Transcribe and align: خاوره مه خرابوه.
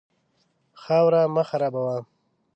خاوره 0.81 1.21
مه 1.35 1.43
خرابوه. 1.49 1.97